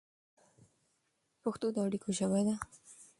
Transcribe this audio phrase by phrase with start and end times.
[1.43, 2.55] پښتو د اړیکو ژبه ده.